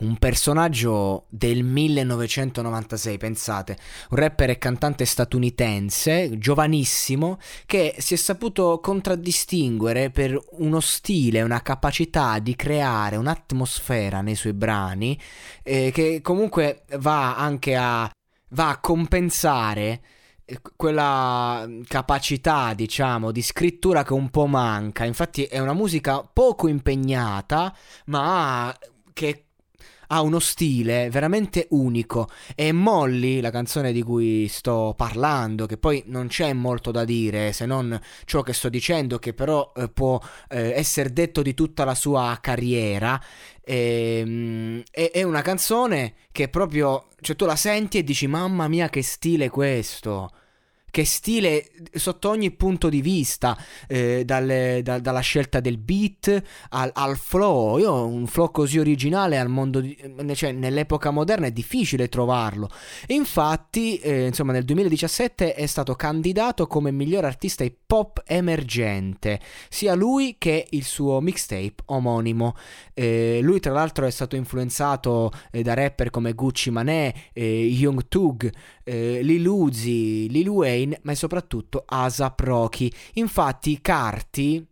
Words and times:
un 0.00 0.16
personaggio 0.16 1.26
del 1.28 1.62
1996, 1.62 3.18
pensate, 3.18 3.76
un 4.10 4.18
rapper 4.18 4.50
e 4.50 4.58
cantante 4.58 5.04
statunitense, 5.04 6.38
giovanissimo, 6.38 7.38
che 7.66 7.94
si 7.98 8.14
è 8.14 8.16
saputo 8.16 8.80
contraddistinguere 8.80 10.10
per 10.10 10.38
uno 10.52 10.80
stile, 10.80 11.42
una 11.42 11.62
capacità 11.62 12.38
di 12.38 12.56
creare 12.56 13.16
un'atmosfera 13.16 14.20
nei 14.20 14.34
suoi 14.34 14.54
brani, 14.54 15.18
eh, 15.62 15.90
che 15.92 16.20
comunque 16.22 16.84
va 16.98 17.36
anche 17.36 17.76
a, 17.76 18.10
va 18.50 18.68
a 18.70 18.78
compensare 18.80 20.00
eh, 20.46 20.60
quella 20.76 21.68
capacità, 21.86 22.72
diciamo, 22.74 23.32
di 23.32 23.42
scrittura 23.42 24.02
che 24.02 24.14
un 24.14 24.30
po' 24.30 24.46
manca. 24.46 25.04
Infatti 25.04 25.44
è 25.44 25.58
una 25.58 25.74
musica 25.74 26.22
poco 26.22 26.68
impegnata, 26.68 27.76
ma 28.06 28.74
che 29.12 29.44
ha 30.12 30.20
uno 30.22 30.38
stile 30.38 31.08
veramente 31.10 31.66
unico. 31.70 32.28
E 32.54 32.72
Molly, 32.72 33.40
la 33.40 33.50
canzone 33.50 33.92
di 33.92 34.02
cui 34.02 34.48
sto 34.48 34.94
parlando, 34.96 35.66
che 35.66 35.76
poi 35.76 36.02
non 36.06 36.28
c'è 36.28 36.52
molto 36.52 36.90
da 36.90 37.04
dire 37.04 37.52
se 37.52 37.66
non 37.66 37.98
ciò 38.24 38.42
che 38.42 38.52
sto 38.52 38.68
dicendo, 38.68 39.18
che 39.18 39.34
però 39.34 39.72
eh, 39.76 39.88
può 39.88 40.20
eh, 40.48 40.72
essere 40.72 41.12
detto 41.12 41.42
di 41.42 41.54
tutta 41.54 41.84
la 41.84 41.94
sua 41.94 42.38
carriera, 42.40 43.20
ehm, 43.62 44.82
è, 44.90 45.10
è 45.12 45.22
una 45.22 45.42
canzone 45.42 46.14
che 46.32 46.48
proprio, 46.48 47.08
cioè 47.20 47.36
tu 47.36 47.44
la 47.46 47.56
senti 47.56 47.98
e 47.98 48.04
dici 48.04 48.26
mamma 48.26 48.68
mia 48.68 48.88
che 48.88 49.02
stile 49.02 49.48
questo 49.48 50.30
che 50.90 51.04
stile 51.04 51.70
sotto 51.94 52.28
ogni 52.28 52.50
punto 52.50 52.88
di 52.88 53.00
vista, 53.00 53.56
eh, 53.88 54.24
dalle, 54.24 54.80
da, 54.82 54.98
dalla 54.98 55.20
scelta 55.20 55.60
del 55.60 55.78
beat 55.78 56.42
al, 56.70 56.90
al, 56.94 57.16
flow. 57.16 57.78
Io 57.78 58.06
un 58.06 58.26
flow 58.26 58.50
così 58.50 58.78
originale 58.78 59.38
al 59.38 59.48
mondo 59.48 59.80
di, 59.80 59.96
cioè, 60.34 60.52
nell'epoca 60.52 61.10
moderna 61.10 61.46
è 61.46 61.52
difficile 61.52 62.08
trovarlo. 62.08 62.68
infatti, 63.08 63.98
eh, 63.98 64.26
insomma, 64.26 64.52
nel 64.52 64.64
2017 64.64 65.54
è 65.54 65.66
stato 65.66 65.94
candidato 65.94 66.66
come 66.66 66.90
miglior 66.90 67.24
artista 67.24 67.64
hip 67.64 67.90
hop 67.90 68.22
emergente, 68.26 69.40
sia 69.68 69.94
lui 69.94 70.36
che 70.38 70.66
il 70.70 70.84
suo 70.84 71.20
mixtape 71.20 71.74
omonimo. 71.86 72.54
Eh, 72.94 73.40
lui, 73.42 73.60
tra 73.60 73.72
l'altro, 73.72 74.06
è 74.06 74.10
stato 74.10 74.36
influenzato 74.36 75.30
eh, 75.50 75.62
da 75.62 75.74
rapper 75.74 76.10
come 76.10 76.32
Gucci 76.32 76.70
Mané, 76.70 77.14
eh, 77.32 77.64
Young 77.64 78.08
Tug, 78.08 78.50
eh, 78.84 79.20
Lil 79.22 79.46
Uzi, 79.46 80.28
Lil 80.28 80.48
Wayne, 80.48 80.79
ma 81.02 81.14
soprattutto 81.14 81.84
ASAP 81.86 82.40
Rocky. 82.40 82.90
Infatti 83.14 83.80
Carti 83.80 84.66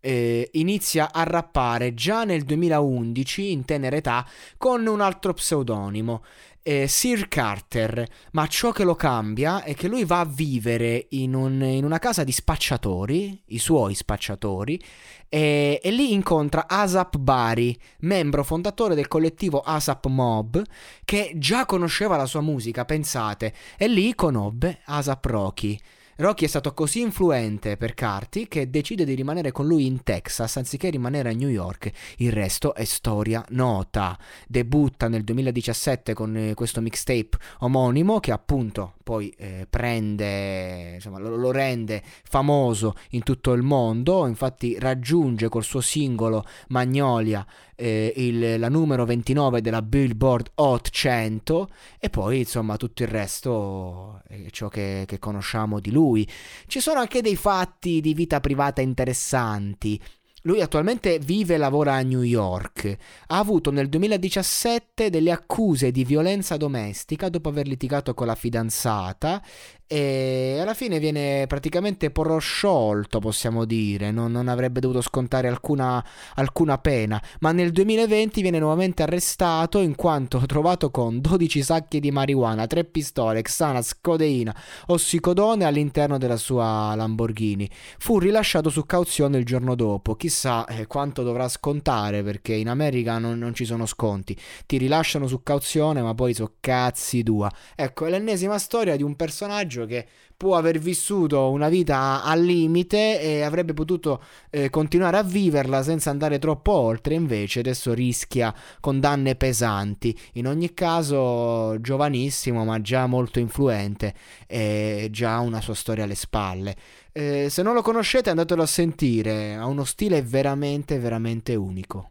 eh, 0.00 0.48
inizia 0.52 1.12
a 1.12 1.24
rappare 1.24 1.94
già 1.94 2.24
nel 2.24 2.44
2011 2.44 3.50
in 3.50 3.64
tenera 3.64 3.96
età 3.96 4.26
con 4.56 4.86
un 4.86 5.00
altro 5.00 5.34
pseudonimo 5.34 6.24
eh, 6.62 6.86
Sir 6.86 7.28
Carter, 7.28 8.06
ma 8.32 8.46
ciò 8.46 8.72
che 8.72 8.84
lo 8.84 8.94
cambia 8.94 9.62
è 9.62 9.74
che 9.74 9.88
lui 9.88 10.04
va 10.04 10.20
a 10.20 10.24
vivere 10.24 11.06
in, 11.10 11.34
un, 11.34 11.62
in 11.62 11.84
una 11.84 11.98
casa 11.98 12.24
di 12.24 12.32
spacciatori, 12.32 13.42
i 13.46 13.58
suoi 13.58 13.94
spacciatori, 13.94 14.82
e, 15.28 15.80
e, 15.82 15.90
lì 15.90 16.12
incontra 16.12 16.66
Asap 16.68 17.16
Bari, 17.16 17.78
membro 18.00 18.44
fondatore 18.44 18.94
del 18.94 19.08
collettivo 19.08 19.60
Asap 19.60 20.06
Mob, 20.06 20.62
che 21.04 21.32
già 21.36 21.66
conosceva 21.66 22.16
la 22.16 22.26
sua 22.26 22.40
musica, 22.40 22.84
pensate, 22.84 23.54
e 23.76 23.88
lì 23.88 24.14
conobbe 24.14 24.80
Asap 24.84 25.24
Rocky. 25.26 25.78
Rocky 26.20 26.46
è 26.46 26.48
stato 26.48 26.74
così 26.74 27.00
influente 27.00 27.76
per 27.76 27.94
Carty 27.94 28.48
che 28.48 28.68
decide 28.68 29.04
di 29.04 29.14
rimanere 29.14 29.52
con 29.52 29.68
lui 29.68 29.86
in 29.86 30.02
Texas 30.02 30.56
anziché 30.56 30.90
rimanere 30.90 31.28
a 31.28 31.32
New 31.32 31.48
York. 31.48 31.92
Il 32.16 32.32
resto 32.32 32.74
è 32.74 32.82
storia 32.82 33.44
nota. 33.50 34.18
Debutta 34.48 35.06
nel 35.06 35.22
2017 35.22 36.14
con 36.14 36.36
eh, 36.36 36.54
questo 36.54 36.80
mixtape 36.80 37.38
omonimo 37.60 38.18
che 38.18 38.32
appunto 38.32 38.94
poi 39.04 39.32
eh, 39.38 39.68
prende, 39.70 40.94
insomma, 40.94 41.20
lo, 41.20 41.36
lo, 41.36 41.52
rende 41.52 42.02
famoso 42.24 42.94
in 43.10 43.22
tutto 43.22 43.52
il 43.52 43.62
mondo. 43.62 44.26
Infatti 44.26 44.76
raggiunge 44.76 45.48
col 45.48 45.62
suo 45.62 45.80
singolo 45.80 46.44
Magnolia 46.70 47.46
eh, 47.78 48.12
il, 48.16 48.58
la 48.58 48.68
numero 48.68 49.04
29 49.04 49.60
della 49.60 49.82
Billboard 49.82 50.50
Hot 50.56 50.90
100 50.90 51.68
e 52.00 52.10
poi 52.10 52.38
insomma 52.38 52.76
tutto 52.76 53.04
il 53.04 53.08
resto 53.08 54.20
è 54.26 54.50
ciò 54.50 54.68
che, 54.68 55.04
che 55.06 55.18
conosciamo 55.20 55.78
di 55.78 55.92
lui. 55.92 56.28
Ci 56.66 56.80
sono 56.80 56.98
anche 56.98 57.22
dei 57.22 57.36
fatti 57.36 58.00
di 58.00 58.14
vita 58.14 58.40
privata 58.40 58.80
interessanti. 58.80 60.00
Lui 60.42 60.60
attualmente 60.60 61.18
vive 61.18 61.54
e 61.54 61.58
lavora 61.58 61.94
a 61.94 62.02
New 62.02 62.22
York. 62.22 62.96
Ha 63.26 63.38
avuto 63.38 63.70
nel 63.70 63.88
2017 63.88 65.10
delle 65.10 65.30
accuse 65.32 65.90
di 65.90 66.04
violenza 66.04 66.56
domestica 66.56 67.28
dopo 67.28 67.48
aver 67.48 67.66
litigato 67.66 68.14
con 68.14 68.26
la 68.26 68.36
fidanzata 68.36 69.42
e 69.90 70.58
alla 70.60 70.74
fine 70.74 70.98
viene 70.98 71.46
praticamente 71.46 72.10
prosciolto, 72.10 73.20
possiamo 73.20 73.64
dire, 73.64 74.10
non, 74.10 74.30
non 74.30 74.48
avrebbe 74.48 74.80
dovuto 74.80 75.00
scontare 75.00 75.48
alcuna, 75.48 76.04
alcuna, 76.34 76.76
pena, 76.76 77.20
ma 77.40 77.52
nel 77.52 77.72
2020 77.72 78.42
viene 78.42 78.58
nuovamente 78.58 79.02
arrestato 79.02 79.80
in 79.80 79.94
quanto 79.94 80.40
trovato 80.44 80.90
con 80.90 81.22
12 81.22 81.62
sacchi 81.62 82.00
di 82.00 82.10
marijuana, 82.10 82.66
3 82.66 82.84
pistole, 82.84 83.40
Xanax, 83.40 83.96
codeina, 84.02 84.54
ossicodone 84.88 85.64
all'interno 85.64 86.18
della 86.18 86.36
sua 86.36 86.94
Lamborghini. 86.94 87.66
Fu 87.96 88.18
rilasciato 88.18 88.68
su 88.68 88.84
cauzione 88.84 89.38
il 89.38 89.46
giorno 89.46 89.74
dopo, 89.74 90.16
chissà 90.16 90.66
eh, 90.66 90.86
quanto 90.86 91.22
dovrà 91.22 91.48
scontare 91.48 92.22
perché 92.22 92.52
in 92.52 92.68
America 92.68 93.16
non, 93.16 93.38
non, 93.38 93.54
ci 93.54 93.64
sono 93.64 93.86
sconti, 93.86 94.36
ti 94.66 94.76
rilasciano 94.76 95.26
su 95.26 95.42
cauzione 95.42 96.02
ma 96.02 96.14
poi 96.14 96.34
so 96.34 96.56
cazzi 96.60 97.22
tua. 97.22 97.50
Ecco, 97.74 98.04
è 98.04 98.10
l'ennesima 98.10 98.58
storia 98.58 98.94
di 98.94 99.02
un 99.02 99.16
personaggio 99.16 99.76
personaggio 99.78 99.86
che 99.86 100.06
può 100.36 100.56
aver 100.56 100.78
vissuto 100.78 101.50
una 101.50 101.68
vita 101.68 102.22
al 102.22 102.42
limite 102.42 103.20
e 103.20 103.42
avrebbe 103.42 103.74
potuto 103.74 104.22
eh, 104.50 104.70
continuare 104.70 105.16
a 105.16 105.22
viverla 105.22 105.82
senza 105.82 106.10
andare 106.10 106.38
troppo 106.38 106.72
oltre, 106.72 107.14
invece 107.14 107.60
adesso 107.60 107.92
rischia 107.92 108.54
condanne 108.80 109.34
pesanti. 109.36 110.16
In 110.34 110.46
ogni 110.46 110.74
caso, 110.74 111.80
giovanissimo, 111.80 112.64
ma 112.64 112.80
già 112.80 113.06
molto 113.06 113.38
influente 113.38 114.14
e 114.46 115.08
già 115.10 115.38
una 115.40 115.60
sua 115.60 115.74
storia 115.74 116.04
alle 116.04 116.14
spalle. 116.14 116.76
Eh, 117.12 117.48
se 117.50 117.62
non 117.62 117.74
lo 117.74 117.82
conoscete, 117.82 118.30
andatelo 118.30 118.62
a 118.62 118.66
sentire, 118.66 119.54
ha 119.54 119.66
uno 119.66 119.84
stile 119.84 120.22
veramente, 120.22 120.98
veramente 120.98 121.56
unico. 121.56 122.06